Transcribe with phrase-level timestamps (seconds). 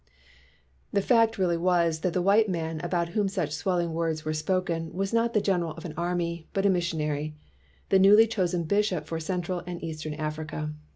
[0.91, 4.91] The fact really was that the white man about whom such swelling words were spoken
[4.91, 7.35] was not the general of an army, but a missionary,
[7.89, 10.73] the newly chosen bishop for Central and Eastern Africa.